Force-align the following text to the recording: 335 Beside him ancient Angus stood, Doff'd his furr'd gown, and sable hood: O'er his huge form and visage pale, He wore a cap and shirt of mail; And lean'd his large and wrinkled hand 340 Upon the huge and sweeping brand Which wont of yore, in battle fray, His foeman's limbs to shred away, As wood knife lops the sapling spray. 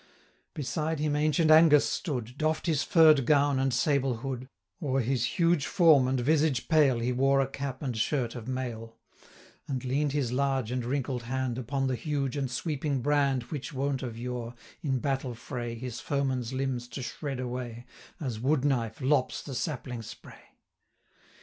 335 0.55 0.55
Beside 0.55 0.99
him 0.99 1.15
ancient 1.15 1.51
Angus 1.51 1.87
stood, 1.87 2.35
Doff'd 2.35 2.65
his 2.65 2.81
furr'd 2.81 3.23
gown, 3.27 3.59
and 3.59 3.71
sable 3.71 4.15
hood: 4.17 4.49
O'er 4.81 4.99
his 4.99 5.37
huge 5.37 5.67
form 5.67 6.07
and 6.07 6.19
visage 6.19 6.67
pale, 6.67 6.97
He 6.97 7.11
wore 7.11 7.39
a 7.39 7.45
cap 7.45 7.83
and 7.83 7.95
shirt 7.95 8.33
of 8.33 8.47
mail; 8.47 8.95
And 9.67 9.85
lean'd 9.85 10.13
his 10.13 10.31
large 10.31 10.71
and 10.71 10.83
wrinkled 10.83 11.21
hand 11.21 11.53
340 11.57 11.61
Upon 11.67 11.87
the 11.87 11.95
huge 11.95 12.35
and 12.35 12.49
sweeping 12.49 13.03
brand 13.03 13.43
Which 13.51 13.73
wont 13.73 14.01
of 14.01 14.17
yore, 14.17 14.55
in 14.81 14.97
battle 14.97 15.35
fray, 15.35 15.75
His 15.75 15.99
foeman's 15.99 16.51
limbs 16.51 16.87
to 16.87 17.03
shred 17.03 17.39
away, 17.39 17.85
As 18.19 18.39
wood 18.39 18.65
knife 18.65 19.01
lops 19.01 19.43
the 19.43 19.53
sapling 19.53 20.01
spray. 20.01 20.45